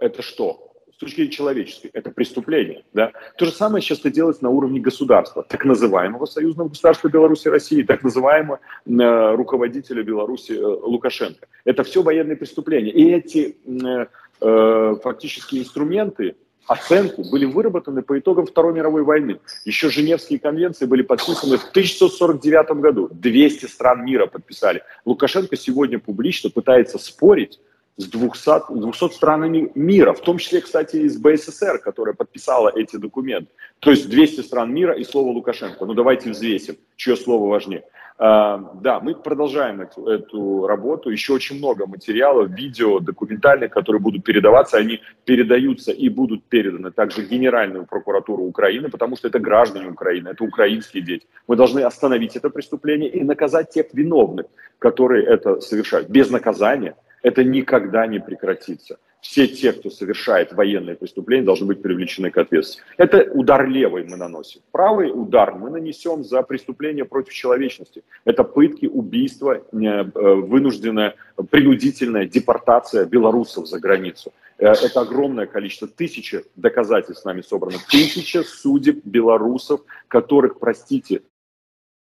[0.00, 0.72] э, это что?
[0.92, 2.84] С точки зрения человеческой, это преступление.
[2.92, 3.10] Да?
[3.36, 7.82] То же самое сейчас делается на уровне государства, так называемого союзного государства Беларуси и России,
[7.82, 11.46] так называемого э, руководителя Беларуси э, Лукашенко.
[11.64, 12.92] Это все военные преступления.
[12.92, 14.06] И эти э,
[14.40, 19.38] э, фактически инструменты, оценку были выработаны по итогам Второй мировой войны.
[19.64, 23.08] Еще Женевские конвенции были подписаны в 1949 году.
[23.12, 24.82] 200 стран мира подписали.
[25.04, 27.60] Лукашенко сегодня публично пытается спорить
[27.96, 32.96] с 200, 200 странами мира, в том числе, кстати, и с БССР, которая подписала эти
[32.96, 33.50] документы.
[33.78, 35.84] То есть 200 стран мира и слово Лукашенко.
[35.84, 37.84] Ну давайте взвесим, чье слово важнее.
[38.16, 41.10] А, да, мы продолжаем эту, эту работу.
[41.10, 44.76] Еще очень много материалов, видео, документальных, которые будут передаваться.
[44.76, 50.28] Они передаются и будут переданы также в Генеральную прокуратуру Украины, потому что это граждане Украины,
[50.28, 51.26] это украинские дети.
[51.48, 54.46] Мы должны остановить это преступление и наказать тех виновных,
[54.78, 56.08] которые это совершают.
[56.08, 62.30] Без наказания это никогда не прекратится все те, кто совершает военные преступления, должны быть привлечены
[62.30, 62.92] к ответственности.
[62.98, 64.60] Это удар левый мы наносим.
[64.70, 68.04] Правый удар мы нанесем за преступление против человечности.
[68.26, 71.14] Это пытки, убийства, э, вынужденная,
[71.50, 74.34] принудительная депортация белорусов за границу.
[74.58, 81.22] Э, это огромное количество, тысячи доказательств нами собрано, тысяча судеб белорусов, которых, простите,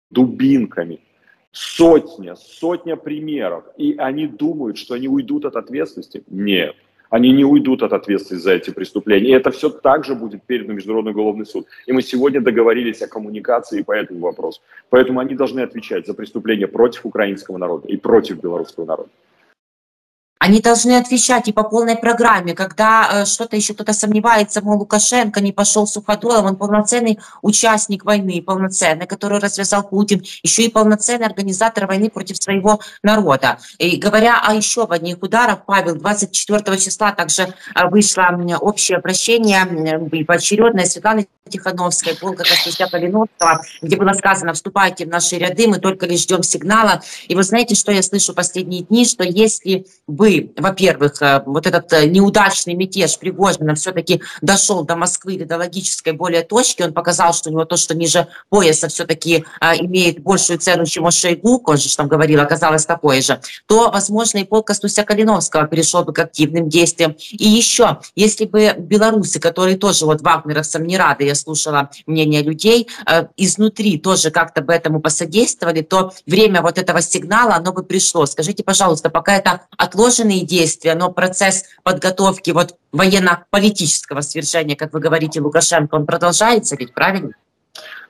[0.09, 0.99] дубинками,
[1.51, 6.23] сотня, сотня примеров, и они думают, что они уйдут от ответственности.
[6.25, 6.75] Нет
[7.13, 9.29] они не уйдут от ответственности за эти преступления.
[9.29, 11.67] И это все также будет передано в Международный уголовный суд.
[11.85, 14.61] И мы сегодня договорились о коммуникации по этому вопросу.
[14.89, 19.09] Поэтому они должны отвечать за преступления против украинского народа и против белорусского народа.
[20.43, 25.39] Они должны отвечать и по полной программе, когда э, что-то еще кто-то сомневается, мол, Лукашенко
[25.39, 31.87] не пошел Суходолом, он полноценный участник войны, полноценный, который развязал Путин, еще и полноценный организатор
[31.87, 33.57] войны против своего народа.
[33.77, 40.83] И говоря о еще одних ударах, Павел, 24 числа также э, вышло общее обращение поочередное
[40.83, 46.21] Светланы Тихановской, полка Костюся Калиновского, где было сказано, вступайте в наши ряды, мы только лишь
[46.21, 47.01] ждем сигнала.
[47.27, 49.85] И вы знаете, что я слышу последние дни, что если
[50.57, 56.13] во-первых, э, вот этот э, неудачный мятеж Пригожина все-таки дошел до Москвы или до логической
[56.13, 60.59] более точки, он показал, что у него то, что ниже пояса все-таки э, имеет большую
[60.59, 64.67] цену, чем у Шойгу, он же там говорил, оказалось такое же, то, возможно, и полк
[64.67, 67.15] Костуся Калиновского перешел бы к активным действиям.
[67.31, 72.87] И еще, если бы белорусы, которые тоже вот вагнеровцам не рады, я слушала мнение людей,
[73.37, 78.25] изнутри тоже как-то бы этому посодействовали, то время вот этого сигнала, оно бы пришло.
[78.25, 84.99] Скажите, пожалуйста, пока это отложено отложенные действия, но процесс подготовки вот военно-политического свержения, как вы
[84.99, 87.31] говорите, Лукашенко, он продолжается ведь, правильно?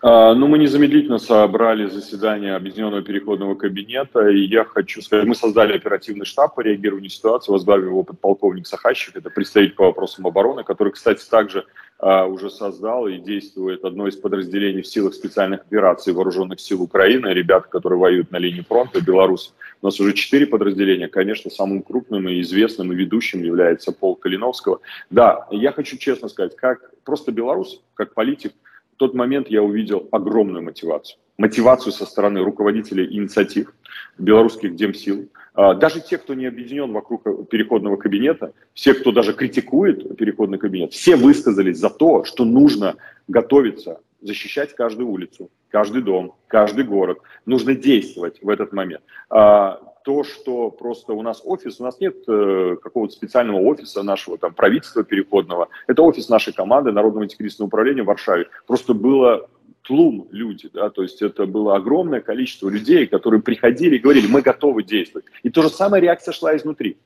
[0.02, 5.78] А, ну, мы незамедлительно собрали заседание Объединенного переходного кабинета, и я хочу сказать, мы создали
[5.78, 10.64] оперативный штаб по реагированию на ситуацию, возглавил его подполковник Сахащик, это представитель по вопросам обороны,
[10.64, 11.66] который, кстати, также
[12.04, 17.70] уже создал и действует одно из подразделений в силах специальных операций вооруженных сил Украины, ребята,
[17.70, 19.54] которые воюют на линии фронта, Беларусь.
[19.82, 24.82] У нас уже четыре подразделения, конечно, самым крупным и известным и ведущим является Пол Калиновского.
[25.10, 28.52] Да, я хочу честно сказать, как просто белорус, как политик,
[28.94, 31.18] в тот момент я увидел огромную мотивацию.
[31.38, 33.74] Мотивацию со стороны руководителей инициатив,
[34.18, 40.18] белорусских демсил, а, даже те, кто не объединен вокруг переходного кабинета, все, кто даже критикует
[40.18, 42.96] переходный кабинет, все высказались за то, что нужно
[43.28, 47.20] готовиться, защищать каждую улицу, каждый дом, каждый город.
[47.46, 49.04] Нужно действовать в этот момент.
[49.30, 54.38] А, то, что просто у нас офис, у нас нет э, какого-то специального офиса нашего
[54.38, 55.70] там правительства переходного.
[55.88, 58.48] Это офис нашей команды Народного антикризисного управления в Варшаве.
[58.68, 59.48] Просто было
[59.84, 64.42] тлум люди, да, то есть это было огромное количество людей, которые приходили и говорили, мы
[64.42, 65.26] готовы действовать.
[65.44, 66.98] И то же самое реакция шла изнутри.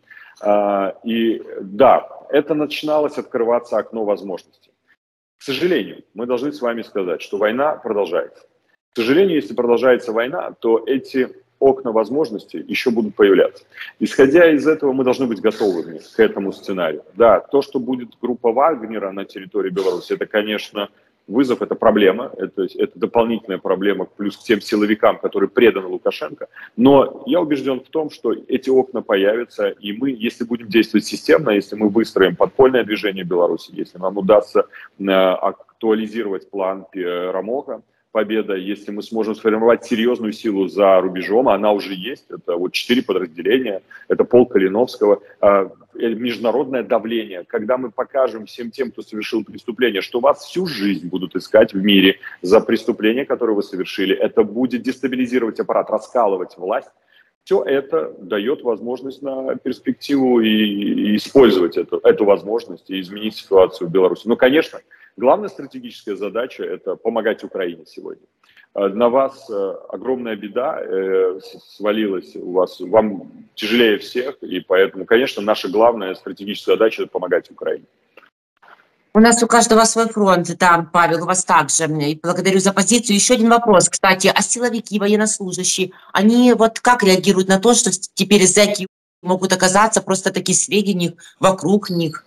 [0.41, 4.71] А, и да, это начиналось открываться окно возможностей.
[5.37, 8.43] К сожалению, мы должны с вами сказать, что война продолжается.
[8.93, 13.63] К сожалению, если продолжается война, то эти окна возможностей еще будут появляться.
[13.99, 17.03] Исходя из этого, мы должны быть готовыми к этому сценарию.
[17.15, 20.89] Да, то, что будет группа Вагнера на территории Беларуси, это, конечно,
[21.27, 26.47] вызов– это проблема, это, это дополнительная проблема плюс к тем силовикам, которые преданы Лукашенко.
[26.75, 31.51] Но я убежден в том, что эти окна появятся, и мы, если будем действовать системно,
[31.51, 34.67] если мы выстроим подпольное движение Беларуси, если нам удастся
[34.99, 37.81] э, актуализировать план Рамока,
[38.17, 43.03] победа, если мы сможем сформировать серьезную силу за рубежом, она уже есть, это вот четыре
[43.03, 49.43] подразделения, это пол Калиновского, а, э, международное давление, когда мы покажем всем тем, кто совершил
[49.43, 54.41] преступление, что вас всю жизнь будут искать в мире за преступление, которое вы совершили, это
[54.41, 56.89] будет дестабилизировать аппарат, раскалывать власть,
[57.43, 63.91] все это дает возможность на перспективу и использовать эту, эту возможность и изменить ситуацию в
[63.91, 64.23] Беларуси.
[64.25, 64.80] Ну, конечно,
[65.17, 68.23] Главная стратегическая задача– это помогать Украине сегодня.
[68.75, 71.39] Э, на вас э, огромная беда э,
[71.75, 77.49] свалилась, у вас, вам тяжелее всех, и поэтому, конечно, наша главная стратегическая задача– это помогать
[77.49, 77.86] Украине.
[79.15, 81.86] У нас у каждого свой фронт, да, Павел, у вас также.
[81.86, 83.15] И благодарю за позицию.
[83.15, 88.45] Еще один вопрос, кстати, а силовики, военнослужащие, они вот как реагируют на то, что теперь
[88.45, 88.86] зэки
[89.23, 92.26] могут оказаться просто такие сведения вокруг них?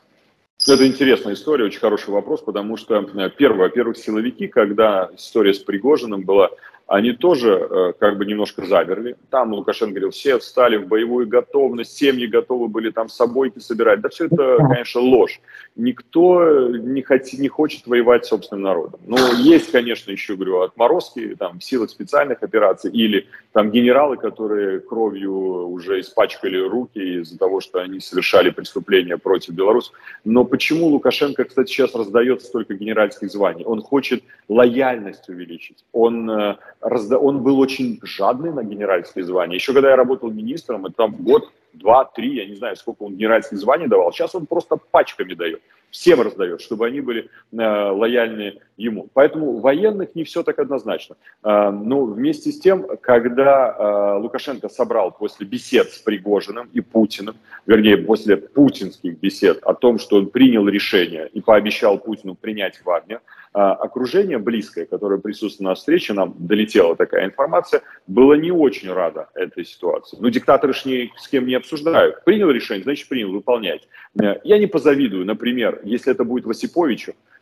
[0.66, 5.58] Это интересная история, очень хороший вопрос, потому что, э, первое, во-первых, силовики, когда история с
[5.58, 6.50] Пригожиным была,
[6.90, 9.14] они тоже э, как бы немножко замерли.
[9.30, 14.00] Там Лукашенко говорил, все встали в боевую готовность, семьи готовы были там собойки собирать.
[14.00, 15.40] Да все это, конечно, ложь.
[15.76, 18.98] Никто не, хот, не хочет воевать с собственным народом.
[19.06, 24.80] Но есть, конечно, еще, говорю, отморозки там, в силах специальных операций или там генералы, которые
[24.80, 29.92] кровью уже испачкали руки из-за того, что они совершали преступления против Беларуси.
[30.24, 33.64] Но почему Лукашенко, кстати, сейчас раздает столько генеральских званий?
[33.64, 35.84] Он хочет лояльность увеличить.
[35.92, 39.56] Он э, он был очень жадный на генеральские звания.
[39.56, 43.16] Еще когда я работал министром, это там год, два, три, я не знаю, сколько он
[43.16, 44.12] генеральских званий давал.
[44.12, 49.08] Сейчас он просто пачками дает всем раздает, чтобы они были э, лояльны ему.
[49.12, 51.16] Поэтому военных не все так однозначно.
[51.42, 53.74] Э, но вместе с тем, когда
[54.16, 59.98] э, Лукашенко собрал после бесед с Пригожиным и Путиным, вернее, после путинских бесед о том,
[59.98, 63.20] что он принял решение и пообещал Путину принять Вагнер,
[63.52, 69.28] э, окружение близкое, которое присутствовало на встрече, нам долетела такая информация, было не очень рада
[69.34, 70.16] этой ситуации.
[70.20, 72.24] Но диктаторы ж ни с кем не обсуждают.
[72.24, 73.88] Принял решение, значит принял, выполнять.
[74.20, 76.50] Э, я не позавидую, например, если это будет в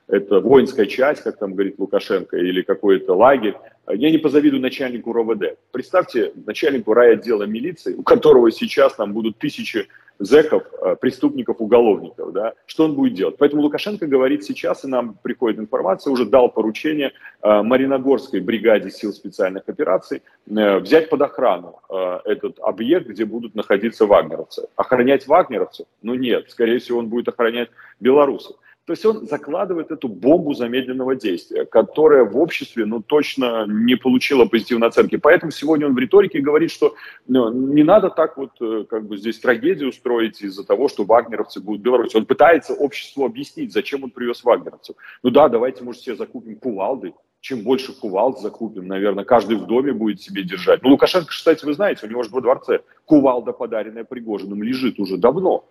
[0.08, 3.54] это воинская часть, как там говорит Лукашенко, или какой-то лагерь,
[3.92, 5.58] я не позавидую начальнику РОВД.
[5.70, 9.86] Представьте, начальнику райотдела милиции, у которого сейчас там будут тысячи
[10.18, 13.36] зэков, э, преступников, уголовников, да, что он будет делать.
[13.38, 19.12] Поэтому Лукашенко говорит сейчас, и нам приходит информация, уже дал поручение э, Мариногорской бригаде сил
[19.12, 21.80] специальных операций э, взять под охрану
[22.24, 24.68] этот объект, где будут находиться вагнеровцы.
[24.76, 25.86] Охранять вагнеровцев?
[26.02, 28.56] Ну нет, скорее всего он будет охранять белорусов.
[28.88, 34.46] То есть он закладывает эту бомбу замедленного действия, которая в обществе ну, точно не получила
[34.46, 35.16] позитивной оценки.
[35.16, 36.94] Поэтому сегодня он в риторике говорит, что
[37.26, 41.60] ну, не надо так вот э, как бы здесь трагедию устроить из-за того, что вагнеровцы
[41.60, 42.16] будут в Беларуси.
[42.16, 44.96] Он пытается обществу объяснить, зачем он привез вагнеровцев.
[45.22, 49.92] Ну да, давайте, может, все закупим кувалды, чем больше кувалд закупим, наверное, каждый в доме
[49.92, 50.82] будет себе держать.
[50.82, 55.18] Ну, Лукашенко, кстати, вы знаете, у него же во дворце кувалда, подаренная Пригожиным, лежит уже
[55.18, 55.66] давно.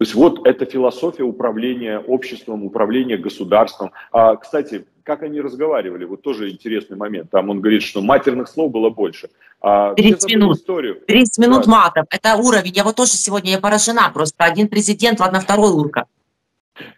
[0.00, 3.92] То есть вот эта философия управления обществом, управления государством.
[4.12, 7.30] А, кстати, как они разговаривали, вот тоже интересный момент.
[7.30, 9.28] Там он говорит, что матерных слов было больше.
[9.60, 10.56] А, 30 минут.
[10.56, 11.02] Историю.
[11.06, 11.70] 30 минут да.
[11.70, 12.06] матов.
[12.08, 12.72] Это уровень.
[12.72, 14.42] Я вот тоже сегодня я поражена просто.
[14.42, 16.06] Один президент, ладно, второй урка.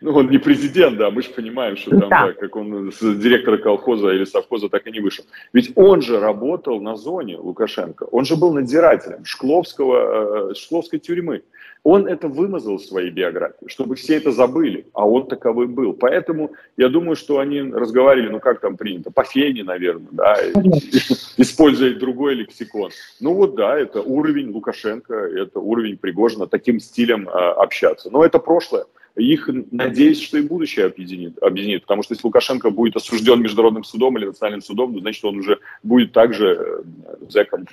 [0.01, 2.27] Ну, он не президент, да, мы же понимаем, что там, да.
[2.27, 5.25] Да, как он с директора колхоза или совхоза так и не вышел.
[5.53, 11.43] Ведь он же работал на зоне Лукашенко, он же был надзирателем Шкловского, э, Шкловской тюрьмы.
[11.85, 15.95] Он это вымазал в своей биографии, чтобы все это забыли, а он таковым был.
[15.95, 20.37] Поэтому я думаю, что они разговаривали, ну как там принято, по фене, наверное, да,
[21.37, 22.91] используя другой лексикон.
[23.19, 28.11] Ну вот да, это уровень Лукашенко, это уровень Пригожина, таким стилем э, общаться.
[28.11, 28.85] Но это прошлое.
[29.17, 34.17] Их, надеюсь, что и будущее объединит, объединит, потому что если Лукашенко будет осужден международным судом
[34.17, 37.67] или национальным судом, значит, он уже будет также э, зэком.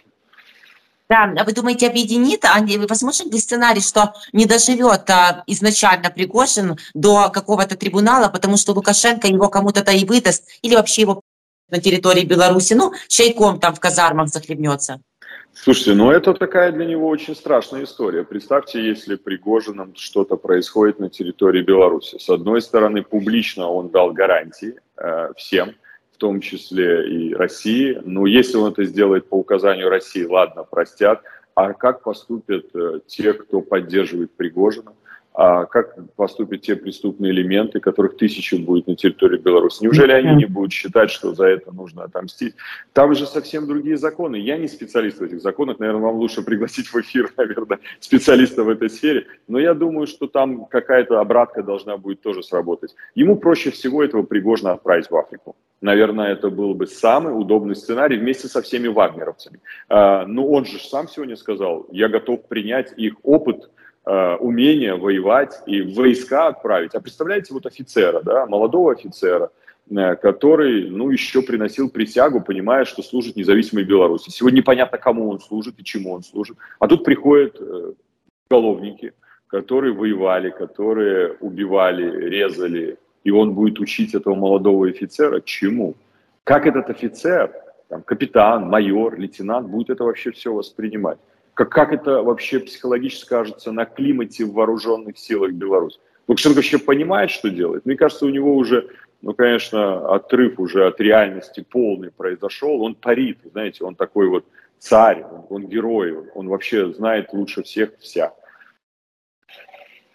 [1.10, 2.46] Да, а вы думаете, объединит?
[2.46, 8.74] А возможен ли сценарий, что не доживет а, изначально Пригожин до какого-то трибунала, потому что
[8.74, 11.22] Лукашенко его кому-то и выдаст, или вообще его
[11.70, 15.02] на территории Беларуси, ну, чайком там в казармах захлебнется?
[15.54, 18.24] Слушайте, ну это такая для него очень страшная история.
[18.24, 22.18] Представьте, если Пригожином что-то происходит на территории Беларуси.
[22.18, 25.76] С одной стороны, публично он дал гарантии э, всем,
[26.20, 28.00] том числе и России.
[28.06, 31.24] Но если он это сделает по указанию России, ладно, простят.
[31.56, 34.94] А как поступят э, те, кто поддерживает Пригожина?
[35.34, 39.84] А как поступят те преступные элементы, которых тысячи будет на территории Беларуси?
[39.84, 42.56] Неужели они не будут считать, что за это нужно отомстить?
[42.94, 44.36] Там же совсем другие законы.
[44.36, 48.70] Я не специалист в этих законах, наверное, вам лучше пригласить в эфир, наверное, специалиста в
[48.70, 49.28] этой сфере.
[49.48, 52.96] Но я думаю, что там какая-то обратка должна будет тоже сработать.
[53.16, 55.56] Ему проще всего этого Пригожина отправить в Африку.
[55.82, 59.60] Наверное, это был бы самый удобный сценарий вместе со всеми вагнеровцами.
[59.88, 63.70] А, но он же сам сегодня сказал, я готов принять их опыт,
[64.12, 66.96] Э, умение воевать и войска отправить.
[66.96, 69.52] А представляете, вот офицера, да, молодого офицера,
[69.92, 74.32] э, который, ну, еще приносил присягу, понимая, что служит независимой Беларуси.
[74.32, 76.58] Сегодня непонятно, кому он служит и чему он служит.
[76.80, 77.94] А тут приходят э,
[78.50, 79.14] уголовники,
[79.46, 85.94] которые воевали, которые убивали, резали, и он будет учить этого молодого офицера чему?
[86.46, 87.52] Как этот офицер,
[87.90, 91.20] там, капитан, майор, лейтенант будет это вообще все воспринимать?
[91.60, 96.00] Как, как это вообще психологически скажется на климате в вооруженных силах Беларуси.
[96.30, 97.86] Лукашенко вообще понимает, что делает.
[97.86, 98.88] Мне кажется, у него уже,
[99.22, 102.82] ну, конечно, отрыв уже от реальности полный произошел.
[102.82, 104.46] Он парит, знаете, он такой вот
[104.78, 108.32] царь, он, он герой, он вообще знает лучше всех вся.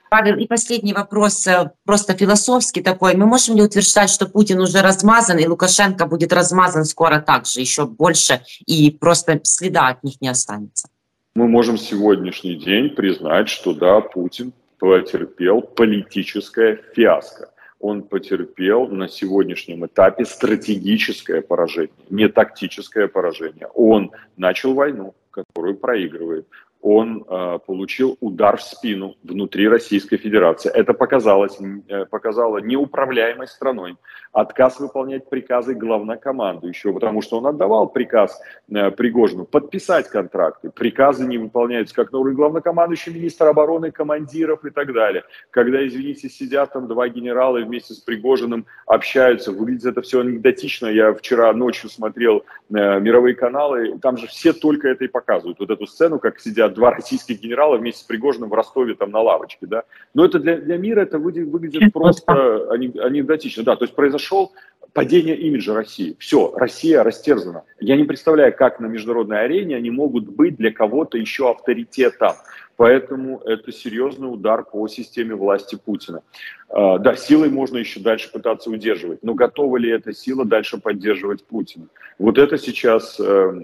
[0.09, 3.17] Павел, и последний вопрос, э, просто философский такой.
[3.17, 7.85] Мы можем ли утверждать, что Путин уже размазан, и Лукашенко будет размазан скоро также, еще
[7.85, 10.89] больше, и просто следа от них не останется?
[11.35, 17.51] Мы можем сегодняшний день признать, что да, Путин потерпел политическое фиаско.
[17.81, 23.67] Он потерпел на сегодняшнем этапе стратегическое поражение, не тактическое поражение.
[23.75, 26.47] Он начал войну, которую проигрывает
[26.85, 30.71] он э, получил удар в спину внутри Российской Федерации.
[30.71, 31.59] Это показалось,
[31.89, 33.97] э, показало неуправляемость страной,
[34.33, 40.71] отказ выполнять приказы главнокомандующего, потому что он отдавал приказ э, Пригожину подписать контракты.
[40.71, 45.25] Приказы не выполняются как на уровне главнокомандующего, министра обороны, командиров и так далее.
[45.51, 50.89] Когда, извините, сидят там два генерала вместе с Пригожиным общаются, выглядит это все анекдотично.
[50.89, 55.61] Я вчера ночью смотрел э, мировые каналы, там же все только это и показывают.
[55.61, 59.21] Вот эту сцену, как сидят два российских генерала вместе с Пригожиным в Ростове там на
[59.21, 59.85] лавочке, да.
[60.13, 63.77] Но это для, для мира это выглядит, выглядит просто анекдотично, да.
[63.77, 64.53] То есть произошел
[64.95, 66.17] падение имиджа России.
[66.19, 67.65] Все, Россия растерзана.
[67.81, 72.33] Я не представляю, как на международной арене они могут быть для кого-то еще авторитетом.
[72.77, 76.23] Поэтому это серьезный удар по системе власти Путина.
[76.69, 81.45] А, да, силой можно еще дальше пытаться удерживать, но готова ли эта сила дальше поддерживать
[81.45, 81.87] Путина?
[82.19, 83.61] Вот это сейчас э,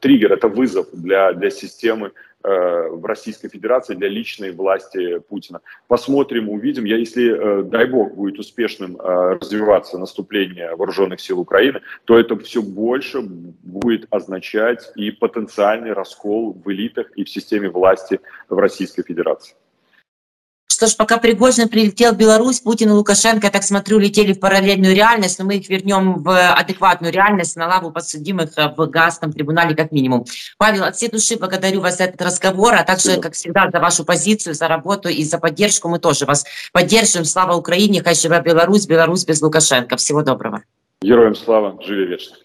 [0.00, 2.12] триггер, это вызов для, для системы
[2.42, 5.60] в Российской Федерации для личной власти Путина.
[5.88, 6.84] Посмотрим, увидим.
[6.84, 12.36] Я, если, э, дай бог, будет успешным э, развиваться наступление вооруженных сил Украины, то это
[12.38, 19.02] все больше будет означать и потенциальный раскол в элитах и в системе власти в Российской
[19.02, 19.54] Федерации.
[20.78, 24.38] Что ж, пока Пригожин прилетел в Беларусь, Путин и Лукашенко, я так смотрю, летели в
[24.38, 29.74] параллельную реальность, но мы их вернем в адекватную реальность, на лаву подсудимых в Гастом трибунале
[29.74, 30.24] как минимум.
[30.56, 34.04] Павел, от всей души благодарю вас за этот разговор, а также, как всегда, за вашу
[34.04, 35.88] позицию, за работу и за поддержку.
[35.88, 37.24] Мы тоже вас поддержим.
[37.24, 39.96] Слава Украине, хай живе Беларусь, Беларусь без Лукашенко.
[39.96, 40.62] Всего доброго.
[41.02, 42.36] Героям слава, живи вечно.